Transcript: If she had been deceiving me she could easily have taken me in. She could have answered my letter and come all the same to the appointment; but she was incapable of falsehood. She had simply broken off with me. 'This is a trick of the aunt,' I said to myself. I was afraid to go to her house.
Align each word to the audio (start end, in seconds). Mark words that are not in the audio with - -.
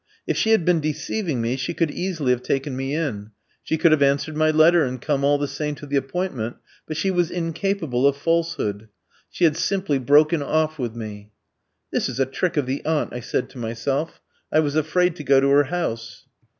If 0.25 0.35
she 0.35 0.49
had 0.49 0.65
been 0.65 0.79
deceiving 0.79 1.41
me 1.41 1.55
she 1.55 1.75
could 1.75 1.91
easily 1.91 2.31
have 2.31 2.41
taken 2.41 2.75
me 2.75 2.95
in. 2.95 3.29
She 3.61 3.77
could 3.77 3.91
have 3.91 4.01
answered 4.01 4.35
my 4.35 4.49
letter 4.49 4.83
and 4.83 4.99
come 4.99 5.23
all 5.23 5.37
the 5.37 5.47
same 5.47 5.75
to 5.75 5.85
the 5.85 5.95
appointment; 5.95 6.55
but 6.87 6.97
she 6.97 7.11
was 7.11 7.29
incapable 7.29 8.07
of 8.07 8.17
falsehood. 8.17 8.87
She 9.29 9.43
had 9.43 9.55
simply 9.55 9.99
broken 9.99 10.41
off 10.41 10.79
with 10.79 10.95
me. 10.95 11.33
'This 11.91 12.09
is 12.09 12.19
a 12.19 12.25
trick 12.25 12.57
of 12.57 12.65
the 12.65 12.83
aunt,' 12.83 13.13
I 13.13 13.19
said 13.19 13.47
to 13.51 13.59
myself. 13.59 14.19
I 14.51 14.59
was 14.59 14.75
afraid 14.75 15.15
to 15.17 15.23
go 15.23 15.39
to 15.39 15.49
her 15.49 15.65
house. 15.65 16.25